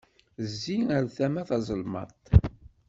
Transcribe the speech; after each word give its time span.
Zzi 0.49 0.77
ar 0.95 1.05
tama 1.15 1.43
tazelmaḍt! 1.49 2.25